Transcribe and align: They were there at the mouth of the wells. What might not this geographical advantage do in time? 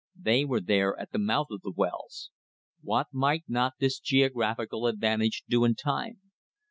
They 0.19 0.45
were 0.45 0.61
there 0.61 0.97
at 0.99 1.11
the 1.11 1.19
mouth 1.19 1.51
of 1.51 1.61
the 1.61 1.69
wells. 1.69 2.31
What 2.81 3.09
might 3.11 3.43
not 3.47 3.73
this 3.79 3.99
geographical 3.99 4.87
advantage 4.87 5.43
do 5.47 5.63
in 5.63 5.75
time? 5.75 6.21